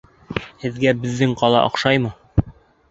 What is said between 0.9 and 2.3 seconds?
беҙҙең ҡала оҡшаймы?